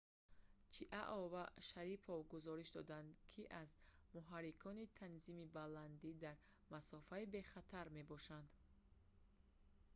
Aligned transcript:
чиао 0.73 1.23
ва 1.33 1.43
шарипов 1.69 2.19
гузориш 2.33 2.69
доданд 2.77 3.07
ки 3.31 3.41
аз 3.63 3.69
муҳаррикони 4.15 4.91
танзими 4.99 5.45
баландӣ 5.57 6.11
дар 6.25 6.35
масофаи 6.73 7.25
бехатар 7.35 7.85
мебошанд 7.97 8.49